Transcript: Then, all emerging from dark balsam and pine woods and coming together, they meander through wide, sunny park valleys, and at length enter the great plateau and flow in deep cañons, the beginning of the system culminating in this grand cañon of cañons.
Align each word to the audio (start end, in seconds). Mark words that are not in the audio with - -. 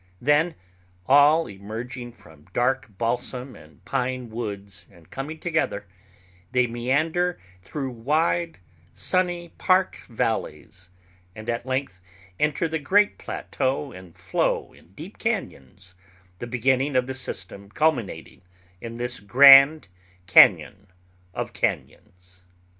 Then, 0.19 0.55
all 1.05 1.45
emerging 1.45 2.13
from 2.13 2.47
dark 2.53 2.87
balsam 2.97 3.55
and 3.55 3.85
pine 3.85 4.31
woods 4.31 4.87
and 4.89 5.07
coming 5.11 5.37
together, 5.37 5.85
they 6.51 6.65
meander 6.65 7.37
through 7.61 7.91
wide, 7.91 8.57
sunny 8.95 9.49
park 9.59 9.97
valleys, 10.09 10.89
and 11.35 11.47
at 11.51 11.67
length 11.67 11.99
enter 12.39 12.67
the 12.67 12.79
great 12.79 13.19
plateau 13.19 13.91
and 13.91 14.17
flow 14.17 14.73
in 14.73 14.93
deep 14.93 15.19
cañons, 15.19 15.93
the 16.39 16.47
beginning 16.47 16.95
of 16.95 17.05
the 17.05 17.13
system 17.13 17.69
culminating 17.69 18.41
in 18.81 18.97
this 18.97 19.19
grand 19.19 19.87
cañon 20.25 20.87
of 21.31 21.53
cañons. 21.53 22.41